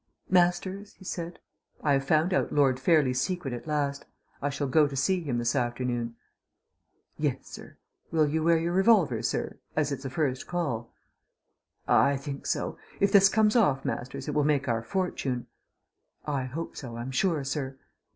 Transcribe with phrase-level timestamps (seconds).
[0.31, 1.37] "Masters," he said,
[1.83, 4.03] "I have found out Lord Fairlie's secret at last.
[4.41, 6.15] I shall go to see him this afternoon."
[7.19, 7.77] "Yes, sir.
[8.09, 10.91] Will you wear your revolver, sir, as it's a first call?"
[11.87, 12.79] "I think so.
[12.99, 15.45] If this comes off, Masters, it will make our fortune."
[16.25, 17.77] "I hope so, I'm sure, sir."